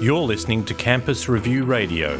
[0.00, 2.16] You're listening to Campus Review Radio.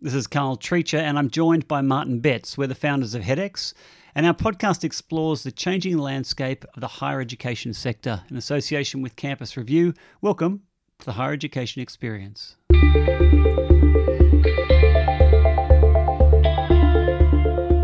[0.00, 2.58] This is Carl Treacher, and I'm joined by Martin Betts.
[2.58, 3.74] We're the founders of HEDx,
[4.14, 9.16] and our podcast explores the changing landscape of the higher education sector in association with
[9.16, 9.94] Campus Review.
[10.20, 10.62] Welcome
[10.98, 12.56] to the Higher Education Experience.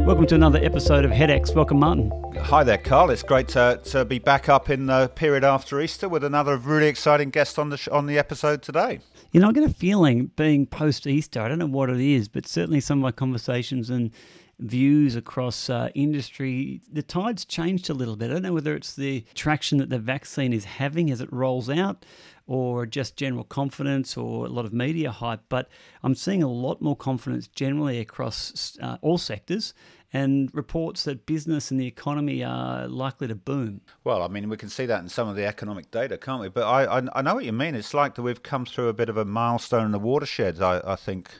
[0.06, 1.52] Welcome to another episode of HEDx.
[1.52, 2.12] Welcome, Martin.
[2.40, 3.10] Hi there, Carl.
[3.10, 6.86] It's great to, to be back up in the period after Easter with another really
[6.86, 9.00] exciting guest on the sh- on the episode today.
[9.32, 12.28] You know, I get a feeling being post Easter, I don't know what it is,
[12.28, 14.12] but certainly some of my conversations and
[14.60, 18.30] views across uh, industry, the tide's changed a little bit.
[18.30, 21.68] I don't know whether it's the traction that the vaccine is having as it rolls
[21.68, 22.06] out
[22.46, 25.68] or just general confidence or a lot of media hype, but
[26.02, 29.74] I'm seeing a lot more confidence generally across uh, all sectors
[30.12, 33.80] and reports that business and the economy are likely to boom.
[34.04, 36.48] Well, I mean, we can see that in some of the economic data, can't we?
[36.48, 37.74] But I, I, I know what you mean.
[37.74, 40.80] It's like that we've come through a bit of a milestone in the watershed, I,
[40.84, 41.30] I think.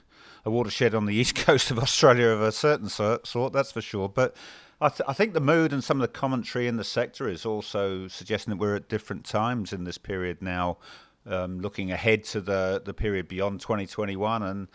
[0.45, 4.09] A watershed on the east coast of Australia of a certain sort, that's for sure.
[4.09, 4.37] But
[4.81, 7.45] I, th- I, think the mood and some of the commentary in the sector is
[7.45, 10.79] also suggesting that we're at different times in this period now,
[11.27, 14.69] um, looking ahead to the, the period beyond 2021 and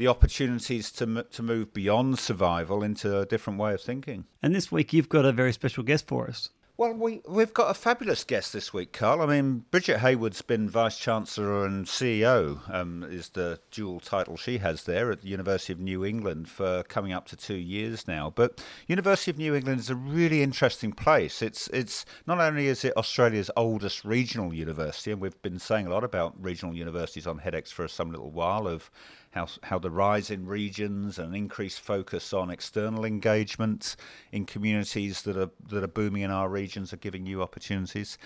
[0.00, 4.24] the opportunities to to move beyond survival into a different way of thinking.
[4.42, 6.48] And this week you've got a very special guest for us.
[6.78, 9.20] Well, we, we've got a fabulous guest this week, Carl.
[9.20, 14.56] I mean, Brigid Heywood's been Vice Chancellor and CEO, um, is the dual title she
[14.56, 18.32] has there at the University of New England for coming up to two years now.
[18.34, 21.42] But University of New England is a really interesting place.
[21.42, 25.90] It's, it's not only is it Australia's oldest regional university, and we've been saying a
[25.90, 28.90] lot about regional universities on HEDx for some little while of
[29.30, 33.94] how, how the rise in regions and increased focus on external engagement
[34.32, 38.18] in communities that are that are booming in our regions are giving you opportunities.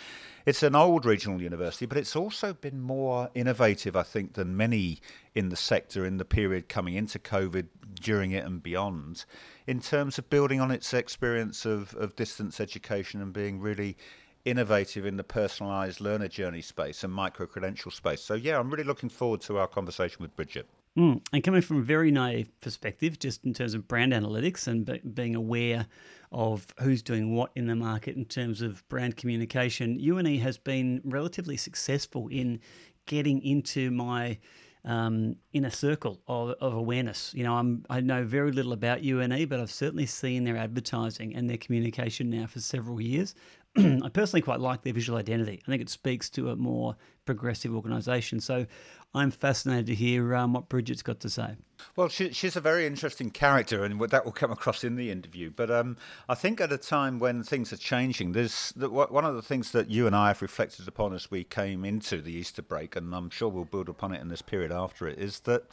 [0.46, 5.00] It's an old regional university, but it's also been more innovative, I think, than many
[5.34, 7.67] in the sector in the period coming into COVID,
[8.01, 9.27] during it, and beyond,
[9.67, 13.96] in terms of building on its experience of, of distance education and being really
[14.45, 18.23] innovative in the personalised learner journey space and micro credential space.
[18.23, 20.64] So, yeah, I'm really looking forward to our conversation with Brigid.
[20.96, 21.20] Mm.
[21.32, 25.00] And coming from a very naive perspective, just in terms of brand analytics and be-
[25.00, 25.86] being aware
[26.30, 31.00] of who's doing what in the market in terms of brand communication, UNE has been
[31.04, 32.60] relatively successful in
[33.06, 34.38] getting into my
[34.84, 37.33] um, inner circle of, of awareness.
[37.34, 41.34] You know, I'm, I know very little about UNE, but I've certainly seen their advertising
[41.34, 43.34] and their communication now for several years.
[43.77, 45.61] I personally quite like their visual identity.
[45.67, 48.39] I think it speaks to a more progressive organisation.
[48.40, 48.67] So
[49.14, 51.57] I'm fascinated to hear um, what Brigid's got to say.
[51.96, 55.51] Well, she, she's a very interesting character, and that will come across in the interview.
[55.55, 55.96] But um,
[56.29, 59.73] I think at a time when things are changing, there's the, one of the things
[59.73, 63.14] that you and I have reflected upon as we came into the Easter break, and
[63.14, 65.64] I'm sure we'll build upon it in this period after it, is that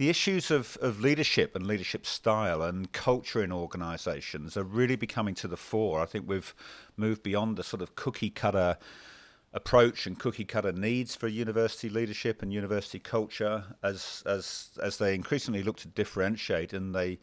[0.00, 5.34] the issues of, of leadership and leadership style and culture in organisations are really becoming
[5.34, 6.00] to the fore.
[6.00, 6.54] I think we've
[6.96, 8.78] moved beyond the sort of cookie cutter
[9.52, 15.14] approach and cookie cutter needs for university leadership and university culture as as as they
[15.14, 17.18] increasingly look to differentiate and they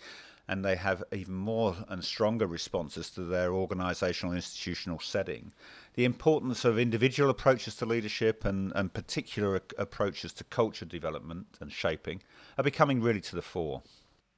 [0.47, 5.51] and they have even more and stronger responses to their organizational institutional setting
[5.97, 11.73] the importance of individual approaches to leadership and, and particular approaches to culture development and
[11.73, 12.21] shaping
[12.57, 13.81] are becoming really to the fore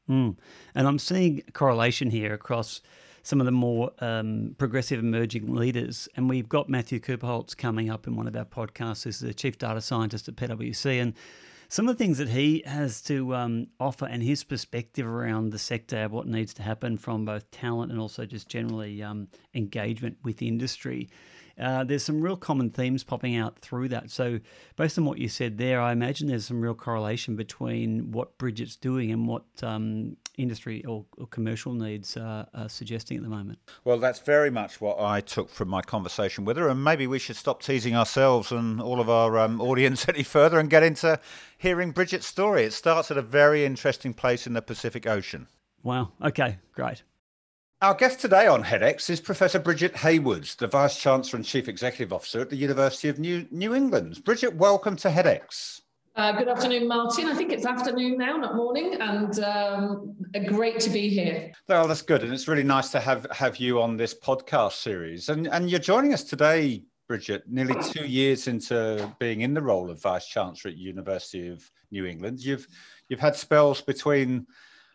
[0.10, 0.36] mm.
[0.74, 2.82] and i'm seeing a correlation here across
[3.24, 6.08] some of the more um, progressive emerging leaders.
[6.16, 9.04] And we've got Matthew Kuperholz coming up in one of our podcasts.
[9.04, 11.02] He's the chief data scientist at PwC.
[11.02, 11.14] And
[11.68, 15.60] some of the things that he has to um, offer and his perspective around the
[15.60, 20.42] sector, what needs to happen from both talent and also just generally um, engagement with
[20.42, 21.10] industry.
[21.60, 24.10] Uh, there's some real common themes popping out through that.
[24.10, 24.40] So,
[24.76, 28.76] based on what you said there, I imagine there's some real correlation between what Brigid's
[28.76, 33.60] doing and what um, industry or, or commercial needs are, are, suggesting at the moment.
[33.84, 37.20] Well, that's very much what I took from my conversation with her, and maybe we
[37.20, 41.20] should stop teasing ourselves and all of our um, audience any further and get into
[41.58, 42.64] hearing Bridget's story.
[42.64, 45.48] It starts at a very interesting place in the Pacific Ocean.
[45.84, 46.12] Wow.
[46.24, 47.04] Okay, great.
[47.82, 52.12] Our guest today on HEDx is Professor Brigid Heywood, the Vice Chancellor and Chief Executive
[52.12, 54.22] Officer at the University of New, New England.
[54.26, 55.80] Brigid, welcome to HEDx.
[56.18, 57.28] Uh, good afternoon, Martin.
[57.28, 60.14] I think it's afternoon now, not morning, and um,
[60.48, 61.54] great to be here.
[61.70, 65.30] Well, that's good, and it's really nice to have have you on this podcast series.
[65.30, 69.90] And and you're joining us today, Brigid, nearly two years into being in the role
[69.90, 72.42] of Vice Chancellor at University of New England.
[72.42, 72.68] You've
[73.08, 74.48] you've had spells between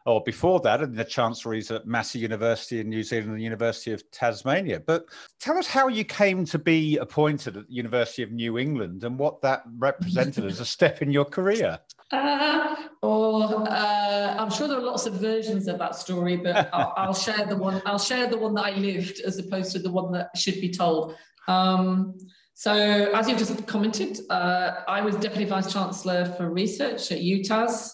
[0.06, 3.93] or before that, and the chancelleries at Massey University in New Zealand and the University
[3.93, 4.81] of Tasmania.
[4.81, 5.06] But
[5.41, 9.19] tell us how you came to be appointed at the University of New England and
[9.19, 11.79] what that represented as a step in your career.
[12.12, 16.93] Uh, or uh, I'm sure there are lots of versions of that story, but I'll,
[16.97, 17.83] I'll, share the one.
[17.85, 20.71] I'll share the one that I lived as opposed to the one that should be
[20.71, 21.17] told.
[21.49, 22.17] Um,
[22.55, 27.91] so, as you've just commented, uh, I was Deputy Vice Chancellor for Research at UTAS.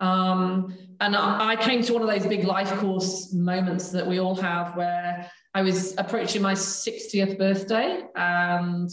[0.00, 4.36] Um, and I, came to one of those big life course moments that we all
[4.36, 8.88] have where I was approaching my 60th birthday and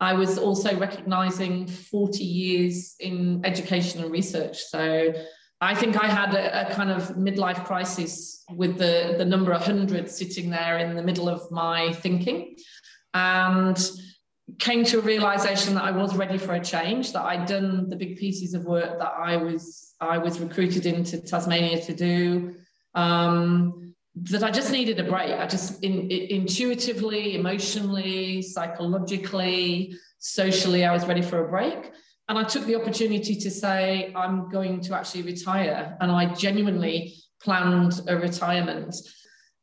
[0.00, 4.58] I was also recognizing 40 years in education and research.
[4.64, 5.12] So
[5.60, 10.10] I think I had a, a, kind of midlife crisis with the, the number 100
[10.10, 12.56] sitting there in the middle of my thinking.
[13.12, 13.78] And
[14.58, 17.96] came to a realization that I was ready for a change, that I'd done the
[17.96, 22.54] big pieces of work that I was I was recruited into Tasmania to do.
[22.94, 25.32] Um, that I just needed a break.
[25.32, 31.90] I just in, in, intuitively, emotionally, psychologically, socially, I was ready for a break.
[32.28, 35.96] And I took the opportunity to say, I'm going to actually retire.
[36.00, 38.94] And I genuinely planned a retirement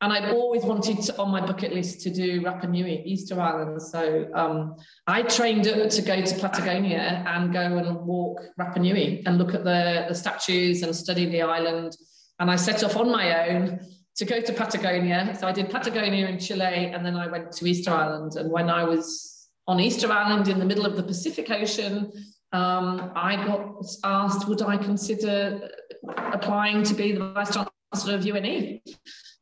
[0.02, 3.80] and I'd always wanted to, on my bucket list to do Rapa Nui, Easter Island.
[3.80, 4.76] So um,
[5.06, 9.64] I trained to go to Patagonia and go and walk Rapa Nui and look at
[9.64, 11.96] the, the statues and study the island.
[12.40, 13.80] And I set off on my own
[14.16, 15.36] to go to Patagonia.
[15.40, 18.38] So I did Patagonia in Chile and then I went to Easter Island.
[18.38, 22.12] And when I was on Easter Island in the middle of the Pacific Ocean,
[22.54, 25.70] um, I got asked, would I consider
[26.18, 28.82] applying to be the Vice Chancellor of UNE?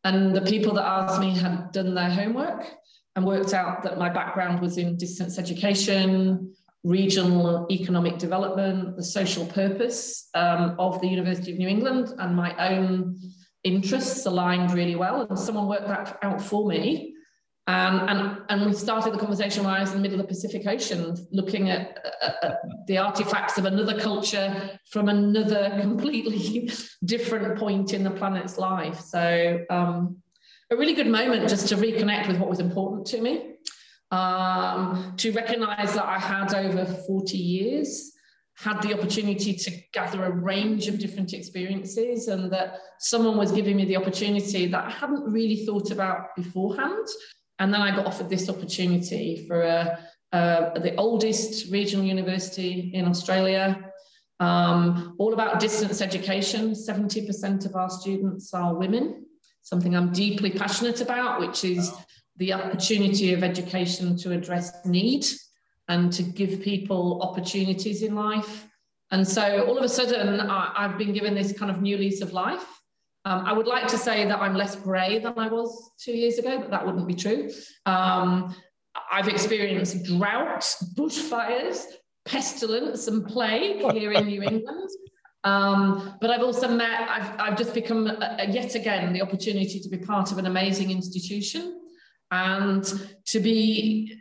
[0.04, 2.66] And the people that asked me had done their homework
[3.16, 6.54] and worked out that my background was in distance education,
[6.84, 12.56] regional economic development, the social purpose um, of the University of New England, and my
[12.70, 13.20] own
[13.64, 15.28] interests aligned really well.
[15.30, 17.14] And someone worked that out for me
[17.70, 20.34] um, and, and we started the conversation while I was in the middle of the
[20.34, 26.72] Pacific Ocean, looking at, at, at the artifacts of another culture from another completely
[27.06, 29.00] different point in the planet's life.
[29.02, 30.18] So, um,
[30.72, 33.54] a really good moment just to reconnect with what was important to me,
[34.10, 38.14] um, to recognize that I had over 40 years
[38.56, 43.78] had the opportunity to gather a range of different experiences and that someone was giving
[43.78, 47.08] me the opportunity that I hadn't really thought about beforehand
[47.60, 50.00] and then I got offered this opportunity for a,
[50.32, 53.92] a, the oldest regional university in Australia,
[54.40, 56.72] um, all about distance education.
[56.72, 59.26] 70% of our students are women,
[59.62, 61.92] something I'm deeply passionate about, which is
[62.38, 65.26] the opportunity of education to address need
[65.90, 68.68] and to give people opportunities in life.
[69.12, 72.22] And so all of a sudden, I, I've been given this kind of new lease
[72.22, 72.79] of life.
[73.30, 76.40] Um, I would like to say that I'm less grey than I was two years
[76.40, 77.52] ago, but that wouldn't be true.
[77.86, 78.56] Um,
[79.12, 80.66] I've experienced drought,
[80.98, 81.84] bushfires,
[82.26, 84.90] pestilence, and plague here in New England.
[85.44, 89.80] Um, but I've also met, I've, I've just become a, a, yet again the opportunity
[89.80, 91.80] to be part of an amazing institution
[92.32, 92.84] and
[93.28, 94.19] to be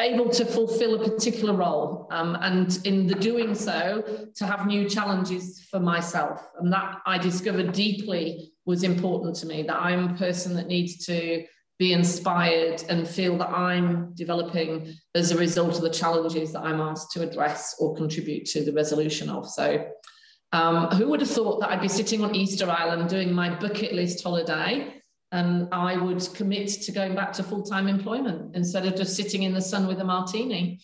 [0.00, 4.02] able to fulfill a particular role um, and in the doing so
[4.34, 6.48] to have new challenges for myself.
[6.58, 11.04] And that i discovered deeply was important to me that i'm a person that needs
[11.06, 11.44] to
[11.78, 16.80] be inspired and feel that i'm developing as a result of the challenges that i'm
[16.80, 19.48] asked to address or contribute to the resolution of.
[19.48, 19.86] So
[20.52, 23.92] um, who would have thought that i'd be sitting on easter island doing my bucket
[23.92, 24.99] list holiday
[25.32, 29.44] and I would commit to going back to full time employment instead of just sitting
[29.44, 30.80] in the sun with a martini.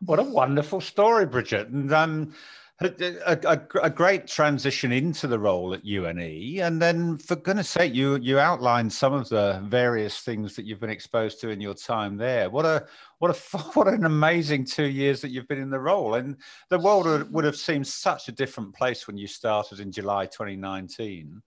[0.00, 1.70] What a wonderful story, Brigid.
[1.70, 2.34] And um,
[2.80, 6.60] a, a, a, great transition into the role at UNE.
[6.60, 10.80] And then, for goodness sake, you you outlined some of the various things that you've
[10.80, 12.50] been exposed to in your time there.
[12.50, 12.86] What a
[13.18, 16.14] what a what an amazing two years that you've been in the role.
[16.14, 16.36] And
[16.68, 21.40] the world would have seemed such a different place when you started in July 2019.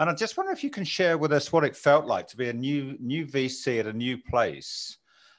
[0.00, 2.36] And I just wonder if you can share with us what it felt like to
[2.36, 4.96] be a new new VC at a new place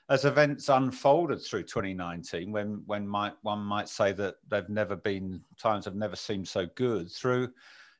[0.07, 5.41] as events unfolded through 2019, when when might one might say that they've never been
[5.57, 7.11] times have never seemed so good.
[7.11, 7.47] Through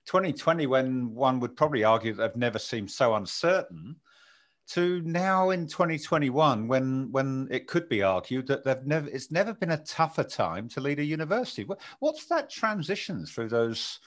[0.05, 3.95] 2020, when one would probably argue that they've never seemed so uncertain,
[4.67, 9.55] to now in 2021, when when it could be argued that they've never it's never
[9.55, 11.65] been a tougher time to lead a university.
[11.99, 13.99] What's that transition through those?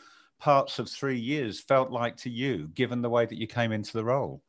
[0.45, 3.95] Parts of three years felt like to you, given the way that you came into
[3.95, 4.43] the role?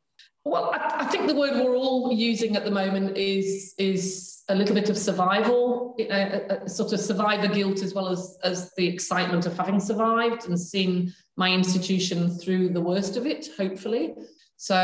[0.44, 4.54] Well, I, I, think the word we're all using at the moment is is a
[4.54, 8.86] little bit of survival, a, a, sort of survivor guilt as well as as the
[8.86, 14.14] excitement of having survived and seen my institution through the worst of it, hopefully.
[14.58, 14.76] So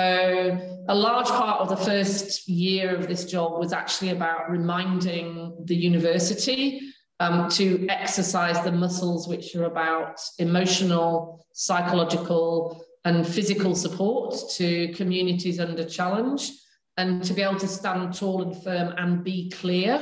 [0.89, 5.77] a large part of the first year of this job was actually about reminding the
[5.77, 6.92] university
[7.23, 15.61] um, to exercise the muscles which are about emotional, psychological, and physical support to communities
[15.61, 16.51] under challenge,
[16.97, 19.95] and to be able to stand tall and firm and be clear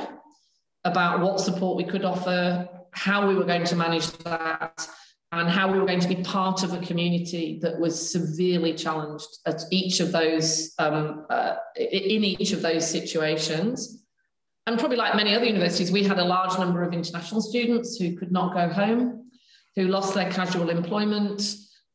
[0.83, 4.87] about what support we could offer, how we were going to manage that,
[5.31, 9.31] and how we were going to be part of a community that was severely challenged
[9.45, 14.00] at each of those um, uh, in each of those situations.
[14.67, 18.15] And probably like many other universities, we had a large number of international students who
[18.15, 19.31] could not go home,
[19.75, 21.41] who lost their casual employment,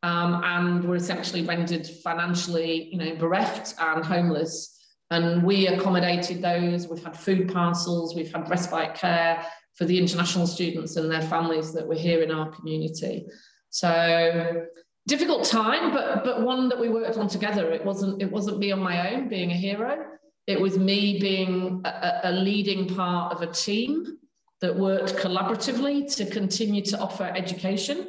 [0.02, 4.72] um, and were essentially rendered financially, you know, bereft and homeless.
[5.10, 6.88] And we accommodated those.
[6.88, 11.72] We've had food parcels, we've had respite care for the international students and their families
[11.74, 13.26] that were here in our community.
[13.70, 14.66] So
[15.06, 17.70] difficult time, but but one that we worked on together.
[17.70, 20.04] It wasn't it wasn't me on my own being a hero.
[20.46, 24.18] It was me being a, a leading part of a team
[24.60, 28.08] that worked collaboratively to continue to offer education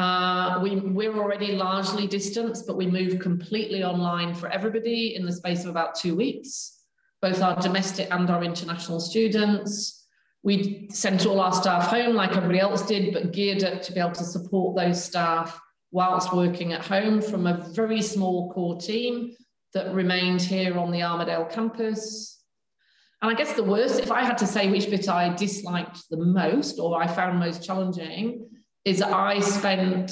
[0.00, 5.32] uh, we, we're already largely distanced, but we moved completely online for everybody in the
[5.32, 6.78] space of about two weeks,
[7.20, 10.06] both our domestic and our international students.
[10.42, 14.00] We sent all our staff home like everybody else did, but geared up to be
[14.00, 15.60] able to support those staff
[15.92, 19.36] whilst working at home from a very small core team
[19.74, 22.42] that remained here on the Armidale campus.
[23.22, 26.16] And I guess the worst, if I had to say which bit I disliked the
[26.16, 28.48] most or I found most challenging,
[28.84, 30.10] is I spent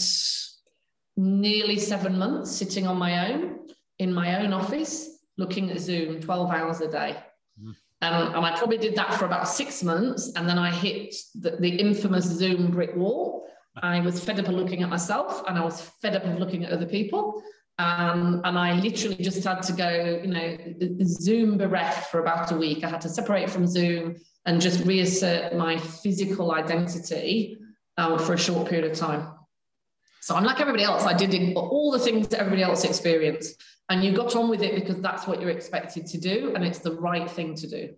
[1.17, 3.59] nearly seven months sitting on my own
[3.99, 7.17] in my own office looking at Zoom 12 hours a day.
[7.61, 7.75] Mm.
[8.01, 10.33] Um, and I probably did that for about six months.
[10.37, 13.49] And then I hit the, the infamous Zoom brick wall.
[13.83, 16.65] I was fed up of looking at myself and I was fed up of looking
[16.65, 17.43] at other people.
[17.79, 22.57] Um, and I literally just had to go, you know, Zoom bereft for about a
[22.57, 22.83] week.
[22.83, 24.17] I had to separate from Zoom
[24.47, 27.59] and just reassert my physical identity
[27.97, 29.29] um, for a short period of time.
[30.21, 31.05] So I'm like everybody else.
[31.05, 33.63] I did all the things that everybody else experienced.
[33.89, 36.53] And you got on with it because that's what you're expected to do.
[36.55, 37.95] And it's the right thing to do.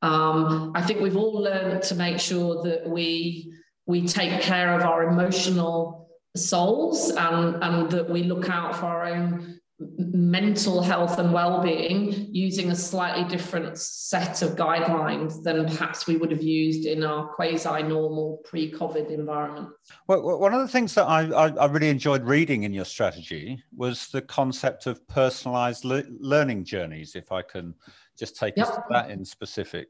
[0.00, 3.52] Um, I think we've all learned to make sure that we
[3.86, 6.01] we take care of our emotional
[6.36, 9.60] souls and, and that we look out for our own
[9.98, 16.30] mental health and well-being using a slightly different set of guidelines than perhaps we would
[16.30, 19.68] have used in our quasi-normal pre-COVID environment.
[20.06, 24.08] Well, one of the things that I, I, really enjoyed reading in your strategy was
[24.08, 27.74] the concept of personalized le- learning journeys, if I can
[28.18, 28.84] just take yep.
[28.90, 29.88] that in specific,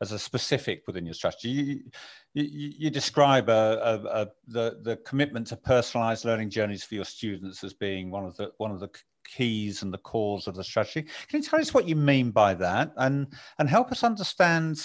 [0.00, 1.48] as a specific within your strategy.
[1.48, 1.80] You,
[2.34, 3.52] you, you describe a,
[3.82, 8.24] a, a, the, the commitment to personalized learning journeys for your students as being one
[8.24, 8.90] of the one of the
[9.26, 11.08] keys and the cores of the strategy.
[11.28, 13.26] Can you tell us what you mean by that and,
[13.58, 14.80] and help us understand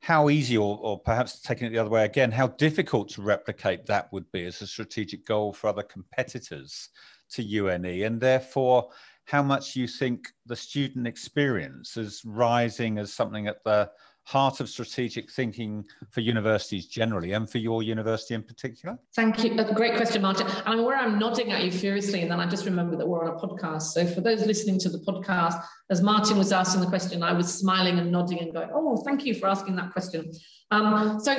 [0.00, 3.86] how easy, or, or perhaps taking it the other way again, how difficult to replicate
[3.86, 6.88] that would be as a strategic goal for other competitors
[7.30, 8.88] to UNE, and therefore
[9.30, 13.88] how much you think the student experience is rising as something at the
[14.24, 18.98] heart of strategic thinking for universities generally and for your university in particular?
[19.14, 19.54] Thank you.
[19.54, 20.48] That's a great question, Martin.
[20.66, 23.36] I'm aware I'm nodding at you furiously, and then I just remember that we're on
[23.36, 23.82] a podcast.
[23.92, 27.52] So for those listening to the podcast, as Martin was asking the question, I was
[27.54, 30.32] smiling and nodding and going, oh, thank you for asking that question.
[30.72, 31.36] Um, so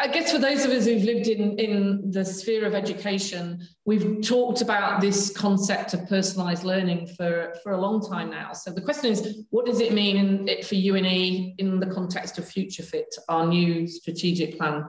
[0.00, 4.22] I guess for those of us who've lived in, in the sphere of education, we've
[4.22, 8.52] talked about this concept of personalized learning for, for a long time now.
[8.52, 12.48] So the question is, what does it mean in, for UNE in the context of
[12.48, 14.84] Future Fit, our new strategic plan?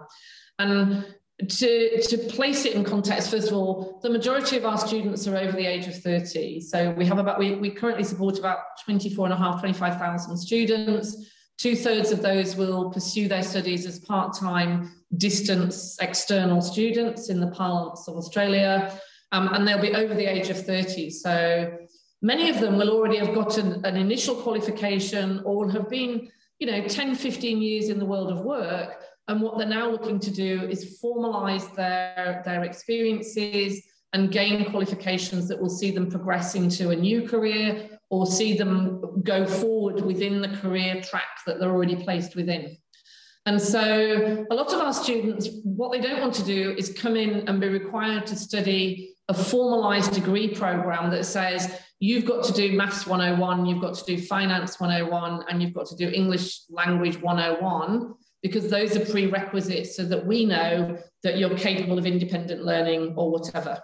[0.59, 1.05] And
[1.47, 5.37] to, to place it in context, first of all, the majority of our students are
[5.37, 6.61] over the age of 30.
[6.61, 11.31] So we have about, we, we currently support about 24 and a half, 25,000 students.
[11.57, 17.39] Two thirds of those will pursue their studies as part time distance external students in
[17.39, 18.99] the parlance of Australia,
[19.31, 21.09] um, and they'll be over the age of 30.
[21.09, 21.77] So
[22.21, 26.87] many of them will already have gotten an initial qualification or have been, you know,
[26.87, 29.03] 10, 15 years in the world of work.
[29.27, 33.81] And what they're now looking to do is formalize their, their experiences
[34.13, 39.21] and gain qualifications that will see them progress into a new career or see them
[39.23, 42.75] go forward within the career track that they're already placed within.
[43.45, 47.15] And so a lot of our students, what they don't want to do is come
[47.15, 52.53] in and be required to study a formalized degree program that says you've got to
[52.53, 56.61] do maths 101, you've got to do finance 101, and you've got to do English
[56.69, 62.63] language 101, because those are prerequisites so that we know that you're capable of independent
[62.63, 63.79] learning or whatever.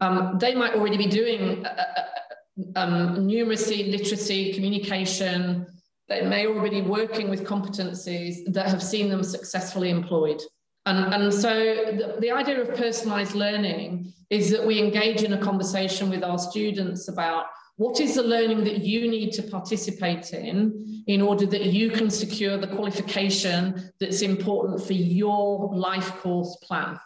[0.00, 5.66] Um, they might already be doing uh, uh, uh um, numeracy, literacy, communication,
[6.08, 10.40] they may already be working with competencies that have seen them successfully employed.
[10.86, 15.38] And, and so the, the idea of personalized learning is that we engage in a
[15.38, 17.46] conversation with our students about
[17.76, 22.08] what is the learning that you need to participate in in order that you can
[22.08, 26.98] secure the qualification that's important for your life course plan.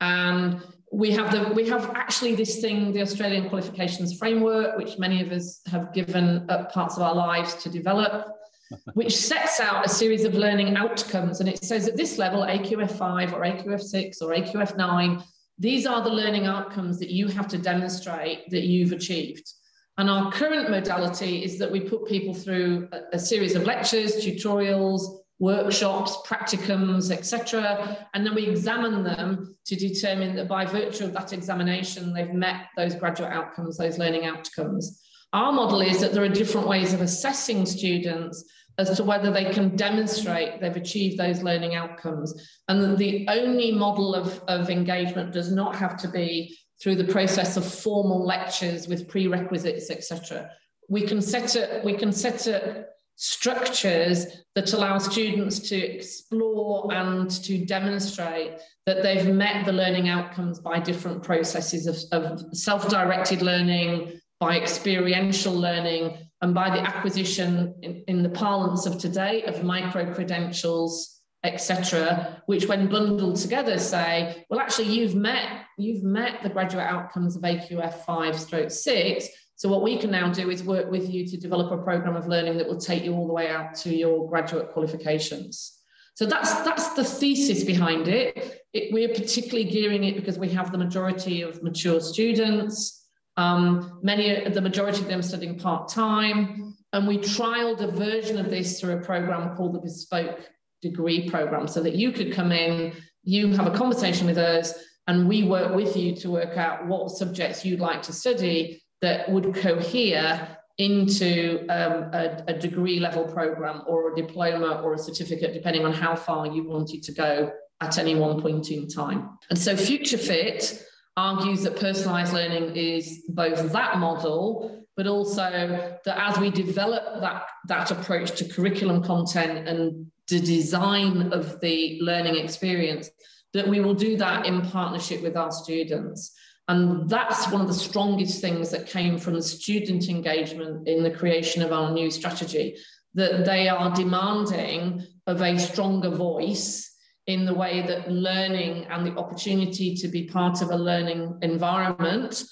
[0.00, 0.60] And
[0.92, 5.32] we have the we have actually this thing the australian qualifications framework which many of
[5.32, 8.28] us have given up parts of our lives to develop
[8.94, 11.40] which sets out a series of learning outcomes.
[11.40, 15.22] And it says at this level aqf5 or aqf6 or aqf9
[15.58, 19.50] these are the learning outcomes that you have to demonstrate that you've achieved.
[19.96, 24.16] And our current modality is that we put people through a, a series of lectures
[24.16, 28.06] tutorials workshops, practicums, etc.
[28.14, 32.66] And then we examine them to determine that by virtue of that examination, they've met
[32.76, 35.02] those graduate outcomes, those learning outcomes.
[35.32, 38.44] Our model is that there are different ways of assessing students
[38.78, 42.34] as to whether they can demonstrate they've achieved those learning outcomes.
[42.68, 47.56] And the only model of, of engagement does not have to be through the process
[47.56, 50.50] of formal lectures with prerequisites, etc.
[50.88, 52.86] We can set it, we can set it
[53.16, 60.60] structures that allow students to explore and to demonstrate that they've met the learning outcomes
[60.60, 68.04] by different processes of, of self-directed learning, by experiential learning, and by the acquisition in,
[68.06, 74.88] in the parlance of today of micro-credentials, etc., which when bundled together say, well, actually,
[74.88, 79.96] you've met, you've met the graduate outcomes of AQF 5 stroke 6, so what we
[79.96, 82.78] can now do is work with you to develop a program of learning that will
[82.78, 85.78] take you all the way out to your graduate qualifications.
[86.14, 88.62] So that's that's the thesis behind it.
[88.74, 93.06] it we're particularly gearing it because we have the majority of mature students.
[93.38, 98.48] Um, many, the majority of them studying part time, and we trialed a version of
[98.48, 100.40] this through a program called the Bespoke
[100.80, 104.72] Degree Program, so that you could come in, you have a conversation with us,
[105.06, 109.30] and we work with you to work out what subjects you'd like to study that
[109.30, 115.54] would cohere into um, a, a, degree level program or a diploma or a certificate,
[115.54, 119.30] depending on how far you wanted to go at any one point in time.
[119.48, 120.82] And so Future Fit
[121.16, 127.44] argues that personalized learning is both that model, but also that as we develop that,
[127.68, 133.08] that approach to curriculum content and the design of the learning experience,
[133.54, 136.34] that we will do that in partnership with our students.
[136.68, 141.10] And that's one of the strongest things that came from the student engagement in the
[141.10, 142.76] creation of our new strategy,
[143.14, 146.92] that they are demanding of a stronger voice
[147.26, 152.44] in the way that learning and the opportunity to be part of a learning environment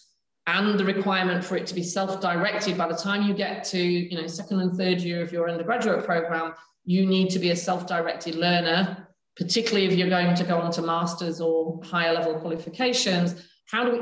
[0.46, 2.77] and the requirement for it to be self-directed.
[2.77, 6.05] By the time you get to you know second and third year of your undergraduate
[6.05, 10.70] program you need to be a self-directed learner particularly if you're going to go on
[10.70, 14.00] to masters or higher level qualifications how do we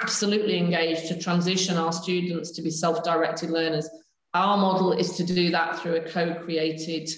[0.00, 3.88] absolutely engage to transition our students to be self-directed learners?
[4.32, 7.08] Our model is to do that through a co-created,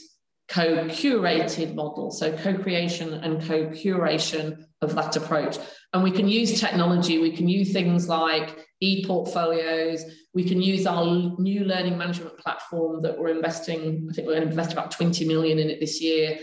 [0.49, 2.11] co-curated model.
[2.11, 5.59] So co-creation and co-curation of that approach.
[5.93, 10.05] And we can use technology, we can use things like e-portfolios,
[10.35, 11.07] we can use our
[11.39, 15.25] new learning management platform that we're investing, I think we're going to invest about 20
[15.27, 16.39] million in it this year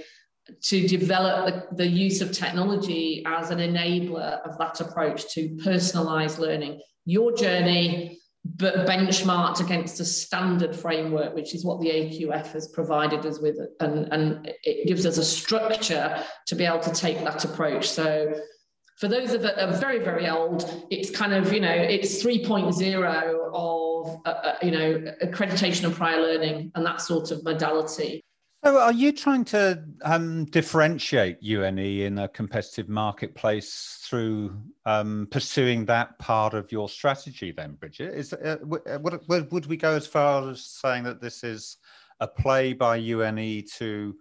[0.62, 6.40] to develop the, the, use of technology as an enabler of that approach to personalized
[6.40, 6.82] learning.
[7.06, 13.26] Your journey, but benchmarked against a standard framework, which is what the AQF has provided
[13.26, 17.46] us with, and, and it gives us a structure to be able to take that
[17.46, 17.90] approach.
[17.90, 18.34] So
[19.00, 23.50] for those of that are very, very old, it's kind of, you know, it's 3.0
[23.54, 28.24] of, uh, uh, you know, accreditation of prior learning and that sort of modality.
[28.64, 35.84] So, are you trying to um, differentiate UNE in a competitive marketplace through um, pursuing
[35.88, 37.52] that part of your strategy?
[37.52, 41.44] Then, Brigid, is uh, uh would, would we go as far as saying that this
[41.44, 41.76] is
[42.22, 44.16] a play by UNE to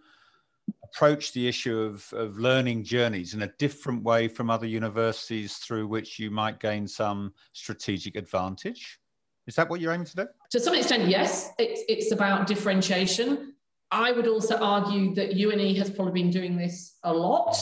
[0.83, 5.87] approach the issue of, of learning journeys in a different way from other universities through
[5.87, 8.99] which you might gain some strategic advantage?
[9.47, 10.27] Is that what you're aiming to do?
[10.51, 11.51] To some extent, yes.
[11.61, 13.55] It's, it's about differentiation
[13.93, 17.55] I would also argue that UNE has probably been doing this a lot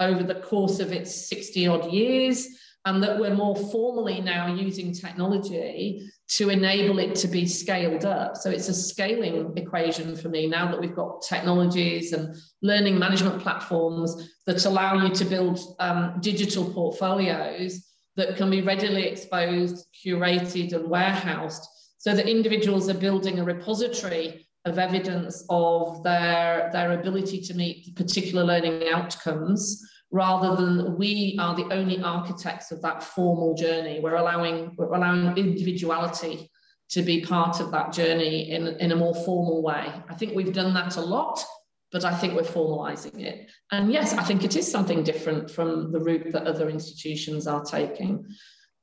[0.00, 2.48] over the course of its 60 odd years,
[2.84, 8.36] and that we're more formally now using technology to enable it to be scaled up.
[8.36, 13.40] So it's a scaling equation for me now that we've got technologies and learning management
[13.40, 17.84] platforms that allow you to build um, digital portfolios
[18.16, 21.66] that can be readily exposed, curated, and warehoused
[21.98, 27.94] so that individuals are building a repository of evidence of their, their ability to meet
[27.96, 34.00] particular learning outcomes rather than we are the only architects of that formal journey.
[34.00, 36.50] We're allowing, we're allowing individuality
[36.90, 39.92] to be part of that journey in, in a more formal way.
[40.08, 41.44] I think we've done that a lot,
[41.90, 43.50] but I think we're formalizing it.
[43.72, 47.64] And yes, I think it is something different from the route that other institutions are
[47.64, 48.24] taking.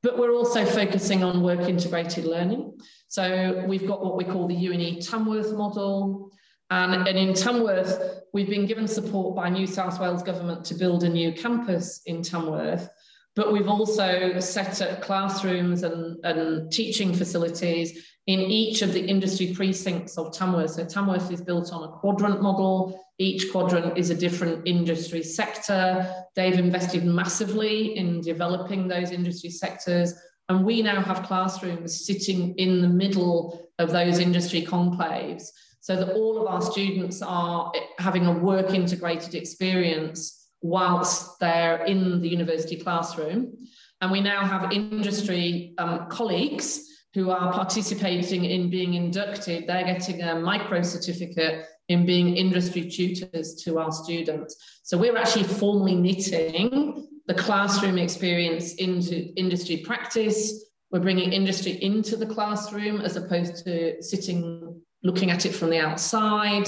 [0.01, 2.77] But we're also focusing on work integrated learning.
[3.13, 6.31] So we've got what we call the UNE Tamworth model.
[6.71, 11.03] And, and in Tamworth, we've been given support by New South Wales government to build
[11.03, 12.89] a new campus in Tamworth.
[13.35, 19.53] But we've also set up classrooms and, and teaching facilities in each of the industry
[19.53, 20.71] precincts of Tamworth.
[20.71, 22.99] So Tamworth is built on a quadrant model.
[23.19, 26.11] Each quadrant is a different industry sector.
[26.35, 30.15] They've invested massively in developing those industry sectors.
[30.49, 35.47] And we now have classrooms sitting in the middle of those industry conclaves
[35.79, 42.21] so that all of our students are having a work integrated experience whilst they're in
[42.21, 43.53] the university classroom.
[44.01, 49.67] And we now have industry um, colleagues who are participating in being inducted.
[49.67, 54.55] They're getting a micro certificate in being industry tutors to our students.
[54.83, 60.65] So we're actually formally knitting the classroom experience into industry practice.
[60.91, 65.79] We're bringing industry into the classroom as opposed to sitting looking at it from the
[65.79, 66.67] outside.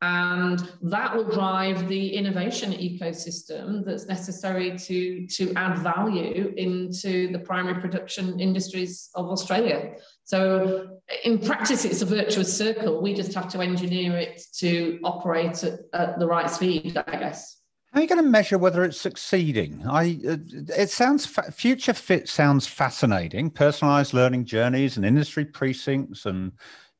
[0.00, 7.40] And that will drive the innovation ecosystem that's necessary to, to add value into the
[7.40, 9.94] primary production industries of Australia.
[10.22, 13.02] So, in practice, it's a virtuous circle.
[13.02, 17.57] We just have to engineer it to operate at, at the right speed, I guess.
[17.98, 19.82] How are you going to measure whether it's succeeding?
[19.84, 20.36] I uh,
[20.76, 23.50] it sounds future fit sounds fascinating.
[23.50, 26.52] Personalized learning journeys and industry precincts and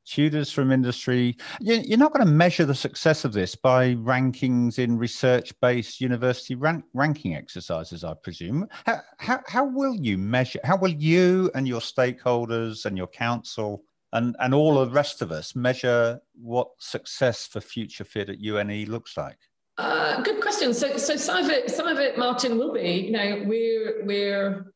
[0.05, 1.37] tutors from industry.
[1.61, 6.83] You're not going to measure the success of this by rankings in research-based university rank,
[6.93, 8.67] ranking exercises, I presume.
[8.85, 10.59] How, how, how will you measure?
[10.65, 15.31] How will you and your stakeholders and your council and, and all the rest of
[15.31, 19.37] us measure what success for Future Fit at UNE looks like?
[19.79, 20.73] Uh, good question.
[20.73, 23.05] So, so some of it, some of it, Martin, will be.
[23.07, 24.73] You know, we're we're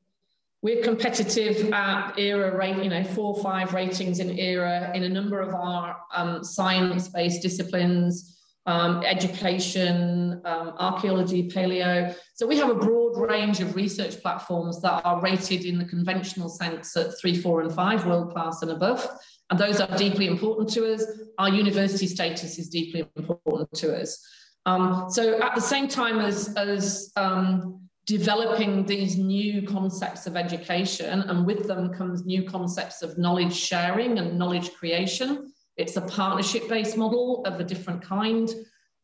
[0.62, 5.10] we're competitive at ERA rate, you know, four or five ratings in ERA in a
[5.10, 12.16] number of our um, science-based disciplines, um, education, um, archaeology, paleo.
[12.36, 16.48] So we have a broad range of research platforms that are rated in the conventional
[16.48, 19.06] sense at three, four, and five, world class and above.
[19.50, 21.04] And those are deeply important to us.
[21.38, 24.18] Our university status is deeply important to us.
[24.66, 31.22] Um, so at the same time as, as um, developing these new concepts of education,
[31.22, 35.52] and with them comes new concepts of knowledge sharing and knowledge creation.
[35.78, 38.50] It's a partnership based model of a different kind.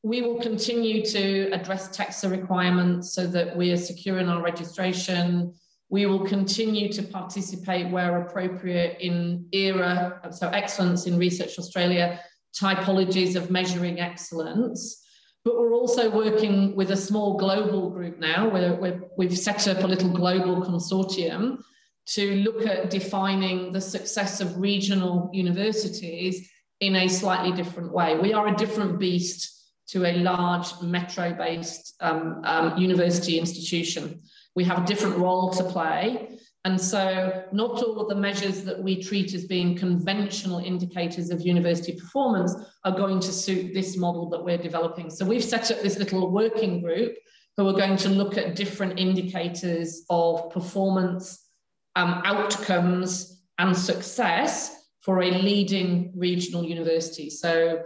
[0.03, 5.53] We will continue to address TEQSA requirements so that we are secure in our registration.
[5.89, 12.21] We will continue to participate where appropriate in ERA, so Excellence in Research Australia,
[12.55, 15.03] typologies of measuring excellence.
[15.45, 19.83] But we're also working with a small global group now where, where we've set up
[19.83, 21.59] a little global consortium
[22.07, 26.49] to look at defining the success of regional universities
[26.79, 28.17] in a slightly different way.
[28.17, 29.55] We are a different beast
[29.89, 34.21] to a large metro based um, um, university institution.
[34.55, 36.38] We have a different role to play.
[36.65, 41.41] And so, not all of the measures that we treat as being conventional indicators of
[41.41, 45.09] university performance are going to suit this model that we're developing.
[45.09, 47.15] So, we've set up this little working group
[47.55, 51.47] who are going to look at different indicators of performance,
[51.95, 57.29] um, outcomes, and success for a leading regional university.
[57.29, 57.83] So,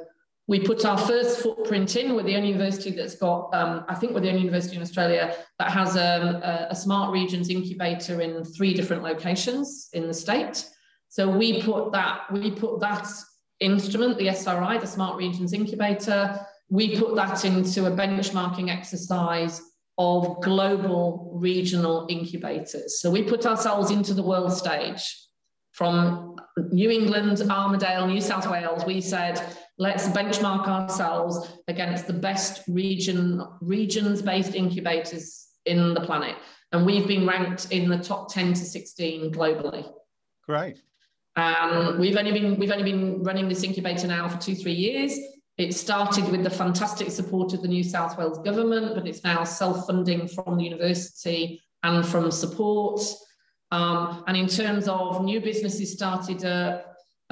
[0.48, 2.16] we put our first footprint in.
[2.16, 5.36] We're the only university that's got, um, I think we're the only university in Australia
[5.60, 10.70] that has um, a, a, smart regions incubator in three different locations in the state.
[11.08, 13.08] So we put that, we put that
[13.62, 19.62] instrument, the SRI, the Smart Regions Incubator, we put that into a benchmarking exercise
[19.98, 23.00] of global regional incubators.
[23.00, 25.04] So we put ourselves into the world stage
[25.72, 26.36] from
[26.72, 29.42] New England, Armidale, New South Wales, we said,
[29.78, 36.36] let's benchmark ourselves against the best region regions-based incubators in the planet.
[36.72, 39.92] And we've been ranked in the top 10 to 16 globally.
[40.46, 40.82] Great.
[41.36, 45.18] Um, we've only been we've only been running this incubator now for two three years.
[45.58, 49.44] It started with the fantastic support of the New South Wales government, but it's now
[49.44, 53.02] self-funding from the university and from support.
[53.72, 56.44] Um, and in terms of new businesses started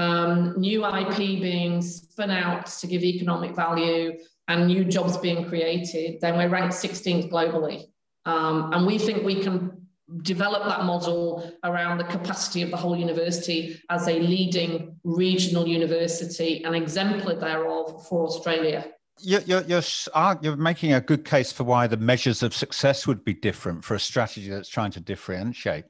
[0.01, 6.19] um, new IP being spun out to give economic value, and new jobs being created,
[6.21, 7.85] then we're ranked 16th globally.
[8.25, 9.87] Um, and we think we can
[10.23, 16.63] develop that model around the capacity of the whole university as a leading regional university,
[16.63, 18.85] and exemplar thereof for Australia.
[19.23, 19.83] You're, you're, you're,
[20.41, 23.93] you're, making a good case for why the measures of success would be different for
[23.93, 25.85] a strategy that's trying to differentiate.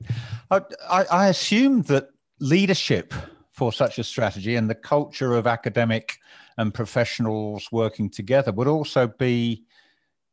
[0.50, 3.13] I, I, I assume that leadership
[3.62, 6.17] for such a strategy and the culture of academic
[6.58, 9.63] and professionals working together would also be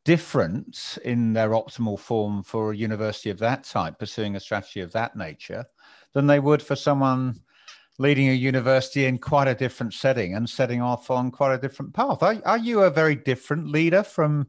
[0.07, 4.93] different in their optimal form for a university of that type pursuing a strategy of
[4.93, 5.62] that nature
[6.14, 7.38] than they would for someone
[7.99, 11.93] leading a university in quite a different setting and setting off on quite a different
[11.93, 12.23] path.
[12.23, 14.47] Are, are you a very different leader from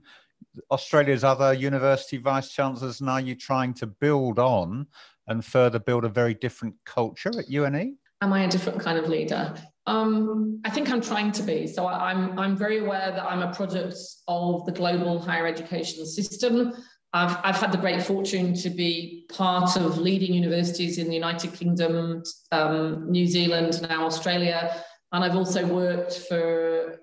[0.71, 4.87] Australia's other university vice chancellors, and are you trying to build on
[5.27, 7.97] and further build a very different culture at UNE?
[8.21, 9.53] Am I a different kind of leader?
[9.87, 11.65] Um, I think I'm trying to be.
[11.65, 13.95] So I'm, I'm very aware that I'm a product
[14.27, 16.73] of the global higher education system.
[17.13, 21.53] I've, I've had the great fortune to be part of leading universities in the United
[21.53, 24.75] Kingdom, um, New Zealand, now Australia.
[25.11, 26.99] And I've also worked for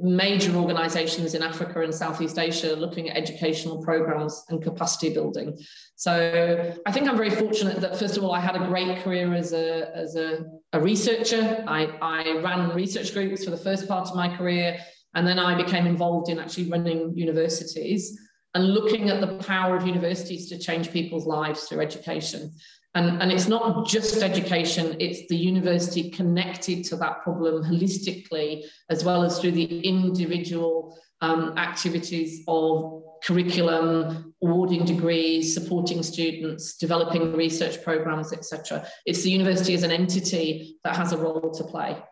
[0.00, 5.58] major organizations in Africa and Southeast Asia looking at educational programs and capacity building.
[5.94, 9.32] So I think I'm very fortunate that, first of all, I had a great career
[9.34, 11.64] as a, as a, a researcher.
[11.66, 14.78] I, I ran research groups for the first part of my career,
[15.14, 18.18] and then I became involved in actually running universities
[18.54, 22.52] and looking at the power of universities to change people's lives through education.
[22.96, 29.04] And, and it's not just education, it's the university connected to that problem holistically, as
[29.04, 37.84] well as through the individual um, activities of curriculum, awarding degrees, supporting students, developing research
[37.84, 38.86] programs, etc.
[39.04, 42.02] It's the university as an entity that has a role to play.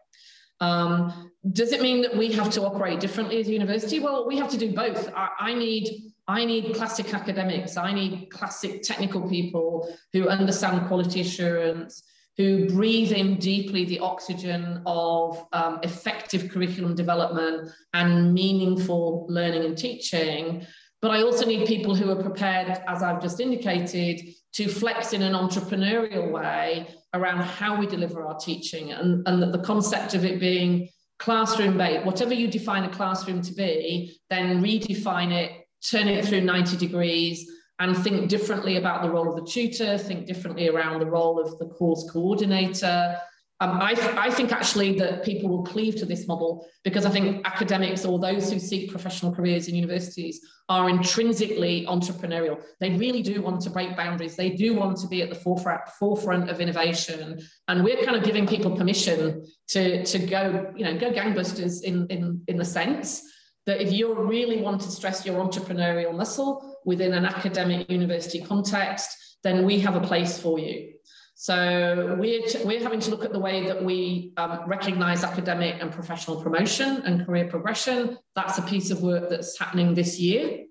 [0.60, 4.00] Um, does it mean that we have to operate differently as a university?
[4.00, 5.10] Well, we have to do both.
[5.16, 7.76] I, I need I need classic academics.
[7.76, 12.02] I need classic technical people who understand quality assurance,
[12.36, 19.76] who breathe in deeply the oxygen of um, effective curriculum development and meaningful learning and
[19.76, 20.66] teaching.
[21.02, 24.22] But I also need people who are prepared, as I've just indicated,
[24.54, 29.52] to flex in an entrepreneurial way around how we deliver our teaching and, and that
[29.52, 34.62] the concept of it being classroom based, whatever you define a classroom to be, then
[34.62, 39.50] redefine it turn it through 90 degrees and think differently about the role of the
[39.50, 43.18] tutor, think differently around the role of the course coordinator.
[43.60, 47.46] Um, I, I think actually that people will cleave to this model because I think
[47.46, 52.60] academics or those who seek professional careers in universities are intrinsically entrepreneurial.
[52.80, 54.36] They really do want to break boundaries.
[54.36, 57.40] They do want to be at the forefront, forefront of innovation.
[57.68, 62.06] And we're kind of giving people permission to, to go, you know, go gangbusters in,
[62.08, 63.22] in, in the sense
[63.66, 69.38] that if you really want to stress your entrepreneurial muscle within an academic university context,
[69.42, 70.92] then we have a place for you.
[71.36, 75.90] So we're, we're having to look at the way that we um, recognize academic and
[75.90, 78.18] professional promotion and career progression.
[78.36, 80.64] That's a piece of work that's happening this year.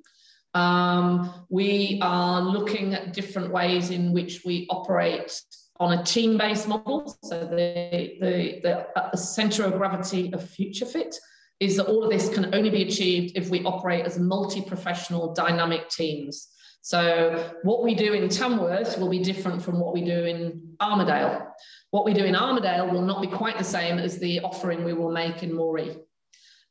[0.54, 5.42] Um, we are looking at different ways in which we operate
[5.80, 7.18] on a team-based model.
[7.24, 11.16] So the, the, the, the center of gravity of Future Fit
[11.64, 15.90] is that all of this can only be achieved if we operate as multi-professional dynamic
[15.90, 16.50] teams.
[16.82, 21.48] So what we do in Tamworth will be different from what we do in Armidale.
[21.92, 24.94] What we do in Armidale will not be quite the same as the offering we
[24.94, 25.98] will make in Moree.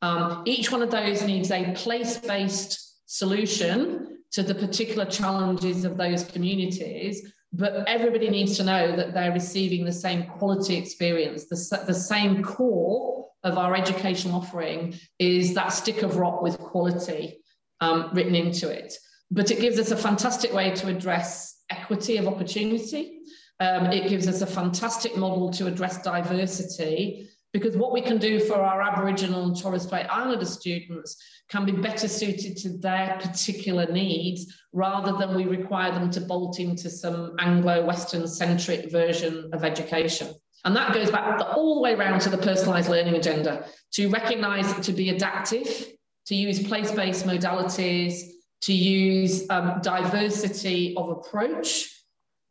[0.03, 6.25] Um, each one of those needs a place-based solution to the particular challenges of those
[6.25, 11.95] communities, but everybody needs to know that they're receiving the same quality experience, the, the
[11.95, 17.43] same core of our educational offering is that stick of rock with quality
[17.81, 18.95] um, written into it.
[19.31, 23.21] But it gives us a fantastic way to address equity of opportunity.
[23.61, 28.41] Um, it gives us a fantastic model to address diversity because what we can do
[28.41, 33.87] for our Aboriginal and Torres Strait Islander students can be better suited to their particular
[33.93, 40.29] needs rather than we require them to bolt into some Anglo-Western centric version of education.
[40.65, 44.73] And that goes back all the way around to the personalized learning agenda to recognize
[44.87, 45.93] to be adaptive,
[46.27, 48.31] to use place based modalities,
[48.63, 51.89] to use um, diversity of approach,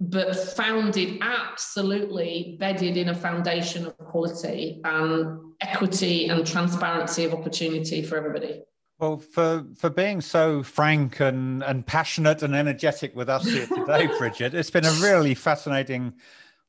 [0.01, 8.01] but founded absolutely bedded in a foundation of quality and equity and transparency of opportunity
[8.01, 8.61] for everybody.
[8.99, 14.07] Well, for, for being so frank and, and passionate and energetic with us here today,
[14.19, 16.13] Brigid, it's been a really fascinating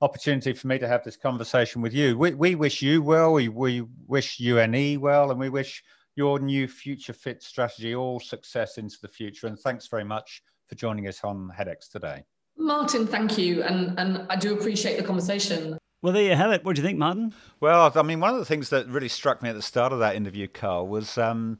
[0.02, 2.18] opportunity for me to have this conversation with you.
[2.18, 5.82] We, we wish you well, we, we wish UNE well, and we wish
[6.16, 9.46] your new Future Fit strategy all success into the future.
[9.46, 12.24] And thanks very much for joining us on HEDx today.
[12.58, 13.62] Martin, thank you.
[13.62, 15.78] And, and I do appreciate the conversation.
[16.02, 16.64] Well, there you have it.
[16.64, 17.32] What do you think, Martin?
[17.60, 20.00] Well, I mean, one of the things that really struck me at the start of
[20.00, 21.58] that interview, Carl, was um,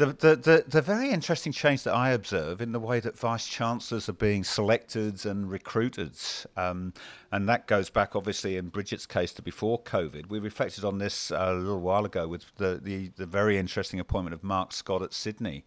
[0.00, 3.46] the, the, the, the, very interesting change that I observe in the way that vice
[3.46, 6.12] chancellors are being selected and recruited.
[6.56, 6.94] Um,
[7.30, 10.30] and that goes back, obviously, in Brigid's case to before COVID.
[10.30, 14.00] We reflected on this uh, a little while ago with the, the, the very interesting
[14.00, 15.66] appointment of Mark Scott at Sydney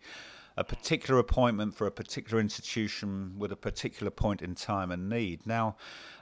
[0.56, 5.46] a particular appointment for a particular institution with a particular point in time and need.
[5.46, 5.78] Now,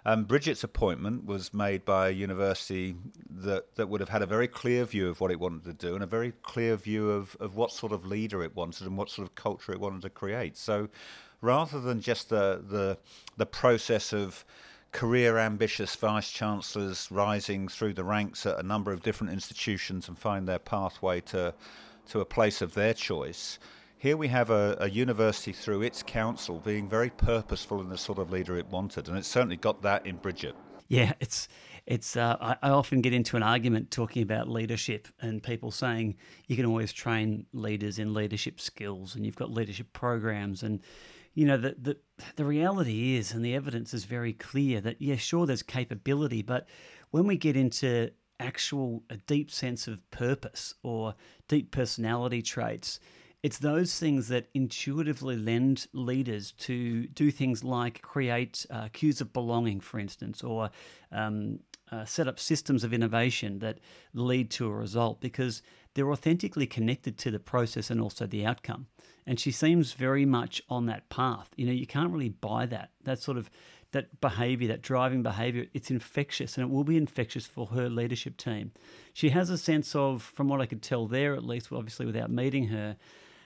[0.06, 2.96] um, Brigid's appointment was made by a university
[3.30, 5.96] that, that would have had a very clear view of what it wanted to do
[5.96, 9.10] and a very clear view of, of what sort of leader it wanted and what
[9.10, 10.58] sort of culture it wanted to create.
[10.58, 10.88] So
[11.42, 12.98] rather than just the, the,
[13.38, 14.46] the process of
[14.92, 20.18] career ambitious vice chancellors rising through the ranks at a number of different institutions and
[20.18, 21.54] find their pathway to,
[22.10, 23.58] to a place of their choice,
[24.02, 28.18] here we have a, a, university through its council being very purposeful in the sort
[28.18, 30.56] of leader it wanted, and it's certainly got that in Brigid.
[30.88, 31.48] Yeah, it's
[31.86, 32.18] it's.
[32.18, 36.16] Uh, I, I, often get into an argument talking about leadership, and people saying
[36.48, 40.82] you can always train leaders in leadership skills, and you've got leadership programs, and
[41.36, 41.98] you know the the
[42.38, 46.68] the reality is, and the evidence is very clear that yeah, sure, there's capability, but
[47.12, 48.10] when we get into
[48.40, 51.14] actual a deep sense of purpose or
[51.48, 53.00] deep personality traits
[53.44, 59.34] it's those things that intuitively lend leaders to do things like create uh, cues of
[59.34, 60.70] belonging, for instance, or
[61.12, 61.60] um,
[61.92, 63.80] uh, set up systems of innovation that
[64.14, 68.86] lead to a result because they're authentically connected to the process and also the outcome.
[69.26, 71.50] And she seems very much on that path.
[71.56, 72.92] You know, you can't really buy that.
[73.04, 73.50] That sort of
[73.92, 78.38] that behavior, that driving behavior, it's infectious and it will be infectious for her leadership
[78.38, 78.72] team.
[79.14, 82.32] She has a sense of, from what I could tell there, at least, obviously without
[82.32, 82.96] meeting her,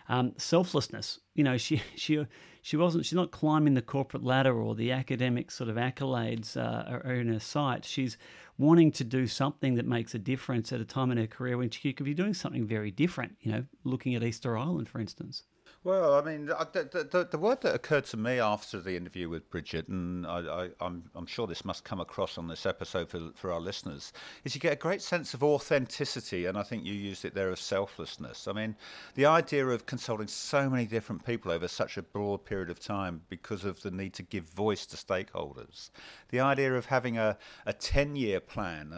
[0.09, 1.19] um, selflessness.
[1.33, 2.25] You know, she she
[2.61, 3.05] she wasn't.
[3.05, 7.15] She's not climbing the corporate ladder or the academic sort of accolades uh, are, are
[7.15, 7.85] in her sight.
[7.85, 8.17] She's
[8.57, 11.69] wanting to do something that makes a difference at a time in her career when
[11.69, 13.35] she could be doing something very different.
[13.41, 15.43] You know, looking at Easter Island, for instance.
[15.86, 19.48] Well, I mean, the, the, the, word that occurred to me after the interview with
[19.52, 23.60] Brigid, and I, am sure this must come across on this episode for, for our
[23.60, 24.12] listeners,
[24.43, 27.52] is you get a great sense of authenticity, and I think you used it there
[27.52, 28.48] of selflessness.
[28.48, 28.76] I mean,
[29.13, 33.21] the idea of consulting so many different people over such a broad period of time
[33.30, 35.91] because of the need to give voice to stakeholders,
[36.30, 38.91] the idea of having a, a 10 year plan,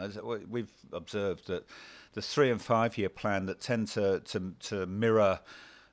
[0.48, 1.66] we've observed that
[2.14, 5.40] the three and five year plan that tend to, to, to mirror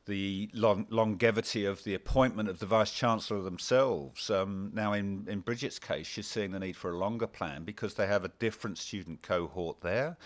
[0.05, 4.29] the long, longevity of the appointment of the vice chancellor themselves.
[4.29, 7.95] Um, now, in, in Brigid's case, she's seeing the need for a longer plan because
[7.95, 10.17] they have a different student cohort there,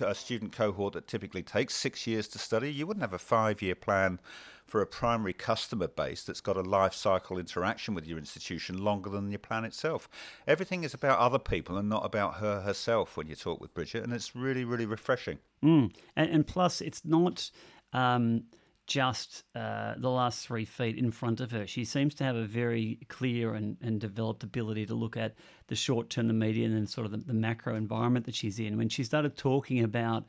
[0.00, 2.72] a student cohort that typically takes six years to study.
[2.72, 4.20] You wouldn't have a five year plan
[4.66, 9.08] for a primary customer base that's got a life cycle interaction with your institution longer
[9.08, 10.08] than your plan itself.
[10.46, 14.02] Everything is about other people and not about her herself when you talk with Brigid,
[14.02, 15.38] and it's really, really refreshing.
[15.64, 15.94] Mm.
[16.16, 17.50] And, and plus, it's not.
[17.92, 18.44] Um,
[18.86, 21.66] just uh, the last three feet in front of her.
[21.66, 25.34] She seems to have a very clear and, and developed ability to look at
[25.66, 28.78] the short term, the medium, and sort of the, the, macro environment that she's in.
[28.78, 30.26] When she started talking about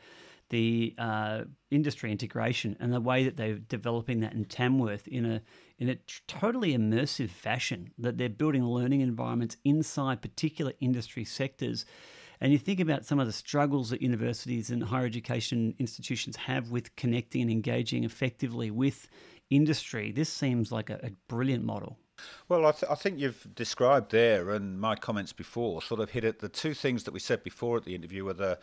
[0.50, 5.42] the uh, industry integration and the way that they're developing that in Tamworth in a
[5.78, 11.86] in a totally immersive fashion, that they're building learning environments inside particular industry sectors
[12.42, 16.72] and you think about some of the struggles that universities and higher education institutions have
[16.72, 19.08] with connecting and engaging effectively with
[19.50, 20.12] industry.
[20.12, 21.98] This seems like a, a brilliant model.
[22.50, 26.24] Well, I, th- I, think you've described there, and my comments before sort of hit
[26.24, 28.58] at the two things that we said before at the interview were the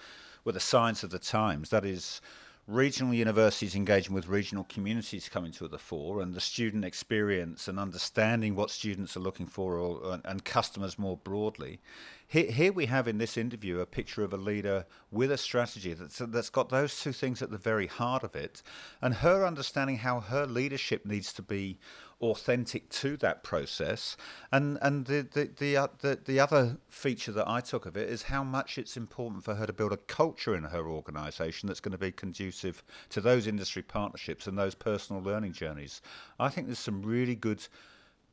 [0.44, 1.70] were the signs of the times.
[1.70, 2.20] That is,
[2.66, 7.78] regional universities engaging with regional communities coming to the fore, and the student experience and
[7.78, 11.80] understanding what students are looking for, or, and customers more broadly,
[12.26, 15.92] here, here we have in this interview a picture of a leader with a strategy
[15.92, 18.62] that's, that's got those two things at the very heart of it,
[19.02, 21.78] and her understanding how her leadership needs to be
[22.24, 24.16] authentic to that process.
[24.50, 28.08] And and the the the, uh, the the other feature that I took of it
[28.08, 31.80] is how much it's important for her to build a culture in her organisation that's
[31.80, 36.00] going to be conducive to those industry partnerships and those personal learning journeys.
[36.38, 37.66] I think there's some really good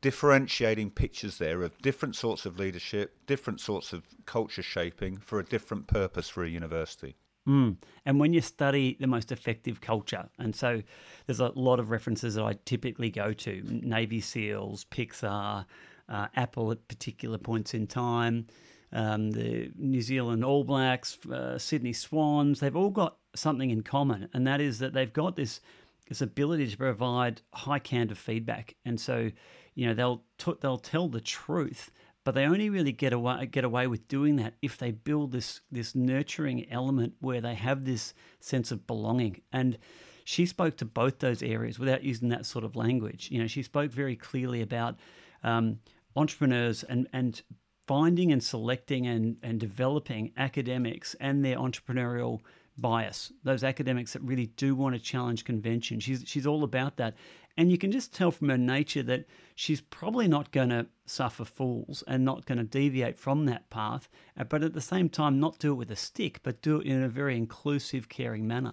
[0.00, 5.44] differentiating pictures there of different sorts of leadership, different sorts of culture shaping for a
[5.44, 7.14] different purpose for a university.
[7.48, 7.76] Mm.
[8.06, 10.82] And when you study the most effective culture, and so
[11.26, 15.64] there's a lot of references that I typically go to Navy SEALs, Pixar,
[16.08, 18.46] uh, Apple at particular points in time,
[18.92, 24.28] um, the New Zealand All Blacks, uh, Sydney Swans, they've all got something in common,
[24.34, 25.60] and that is that they've got this
[26.08, 29.30] this ability to provide high candor feedback, and so
[29.74, 31.90] you know they'll t- they'll tell the truth,
[32.24, 35.60] but they only really get away get away with doing that if they build this
[35.70, 39.40] this nurturing element where they have this sense of belonging.
[39.52, 39.78] And
[40.24, 43.28] she spoke to both those areas without using that sort of language.
[43.30, 44.96] You know she spoke very clearly about
[45.42, 45.80] um,
[46.16, 47.42] entrepreneurs and and
[47.86, 52.40] finding and selecting and and developing academics and their entrepreneurial
[52.78, 56.00] bias those academics that really do want to challenge convention.
[56.00, 57.14] She's she's all about that
[57.56, 59.24] and you can just tell from her nature that
[59.54, 64.08] she's probably not going to suffer fools and not going to deviate from that path,
[64.38, 66.86] uh, but at the same time, not do it with a stick, but do it
[66.86, 68.72] in a very inclusive, caring manner.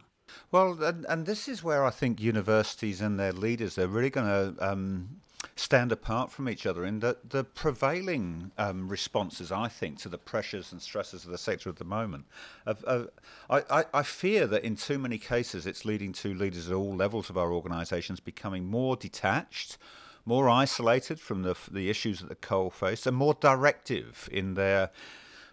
[0.51, 4.27] Well, and, and this is where I think universities and their leaders, they're really going
[4.27, 5.21] to um,
[5.59, 10.17] stand apart from each other in that the prevailing um, responses, I think, to the
[10.17, 12.25] pressures and stresses of the sector at the moment.
[12.65, 13.03] Uh,
[13.49, 16.95] I, I, I, fear that in too many cases it's leading to leaders at all
[16.95, 19.77] levels of our organisations becoming more detached,
[20.25, 24.91] more isolated from the, the issues that the coal face, and more directive in their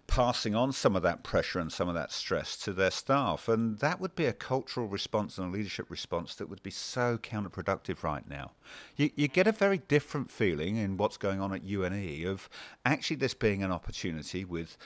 [0.06, 3.48] passing on some of that pressure and some of that stress to their staff.
[3.48, 7.18] And that would be a cultural response and a leadership response that would be so
[7.18, 8.52] counterproductive right now.
[8.96, 12.48] You, you get a very different feeling in what's going on at UNE of
[12.84, 14.76] actually this being an opportunity with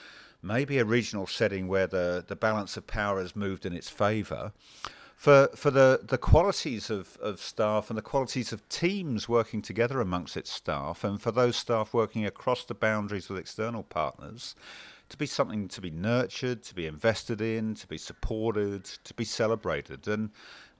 [0.41, 4.51] maybe a regional setting where the, the balance of power has moved in its favour
[5.15, 10.01] for for the, the qualities of, of staff and the qualities of teams working together
[10.01, 14.55] amongst its staff and for those staff working across the boundaries with external partners
[15.11, 19.25] to be something to be nurtured, to be invested in, to be supported, to be
[19.25, 20.07] celebrated.
[20.07, 20.31] And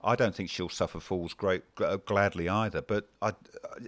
[0.01, 1.63] I don't think she'll suffer fools great
[2.05, 2.81] gladly either.
[2.81, 3.33] But I,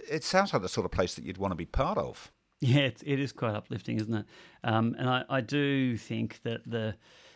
[0.08, 2.30] it sounds like the sort of place that you'd want to be part of.
[2.60, 4.26] Yeah, it, it is quite uplifting, isn't it?
[4.62, 6.94] Um, and I, I do think that the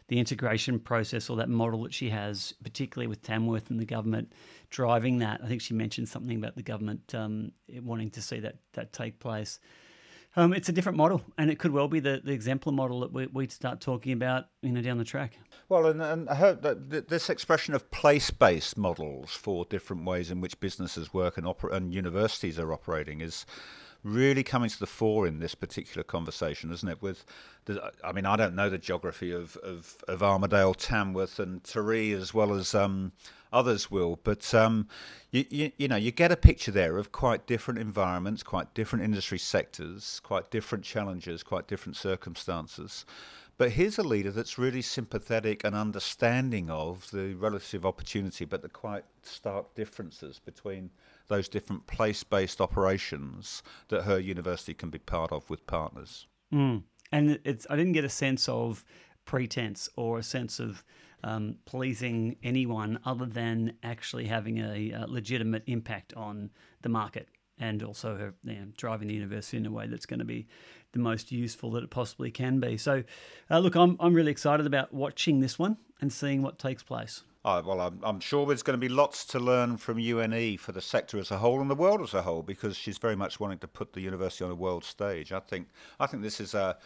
[0.09, 4.33] the integration process or that model that she has, particularly with Tamworth and the government
[4.71, 5.41] driving that.
[5.45, 7.53] I think she mentioned something about the government um,
[7.83, 9.61] wanting to see that that take place.
[10.37, 13.12] Um, it's a different model, and it could well be the, the exemplar model that
[13.12, 15.39] we, would start talking about, you know, down the track.
[15.68, 20.41] Well, and, and I heard that this expression of place-based models for different ways in
[20.41, 23.47] which businesses work and, oper- and universities are operating is
[24.05, 27.03] really coming to the fore in this particular conversation, isn't it?
[27.03, 27.24] With,
[27.64, 32.12] the, I mean, I don't know the geography of, of, of Armidale, Tamworth, and Taree
[32.12, 33.12] as well as um,
[33.53, 34.88] others will, but um,
[35.30, 39.05] you, you, you know you get a picture there of quite different environments, quite different
[39.05, 43.05] industry sectors, quite different challenges, quite different circumstances.
[43.57, 48.68] But here's a leader that's really sympathetic and understanding of the relative opportunity, but the
[48.68, 50.90] quite stark differences between
[51.29, 56.26] those different place based operations that her university can be part of with partners.
[56.53, 56.83] Mm.
[57.12, 58.85] And it's I didn't get a sense of
[59.24, 60.85] pretense or a sense of
[61.22, 66.51] um, pleasing anyone other than actually having a, a, legitimate impact on
[66.83, 70.20] the market and also her, you know, driving the university in a way that's going
[70.20, 70.47] to be
[70.93, 72.76] the most useful that it possibly can be.
[72.76, 73.03] So,
[73.51, 77.22] uh, look, I'm, I'm really excited about watching this one and seeing what takes place.
[77.45, 80.72] Oh, well, I'm, I'm, sure there's going to be lots to learn from UNE for
[80.72, 83.39] the sector as a whole and the world as a whole because she's very much
[83.39, 85.30] wanting to put the university on a world stage.
[85.32, 85.68] I think
[86.01, 86.76] I think this is a,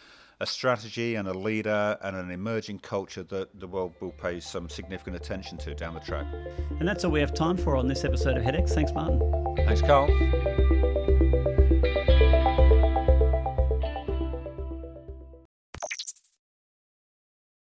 [0.40, 4.68] a strategy and a leader and an emerging culture that the world will pay some
[4.68, 6.26] significant attention to down the track.
[6.78, 8.70] And that's all we have time for on this episode of HEDx.
[8.70, 9.20] Thanks, Martin.
[9.56, 10.08] Thanks, Carl.